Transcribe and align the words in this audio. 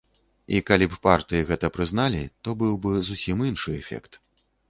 І 0.55 0.61
калі 0.69 0.85
б 0.93 0.95
партыі 1.05 1.45
гэта 1.49 1.69
прызналі, 1.75 2.21
то 2.47 2.55
быў 2.63 2.73
бы 2.85 2.91
зусім 3.09 3.45
іншы 3.51 3.69
эфект. 3.81 4.21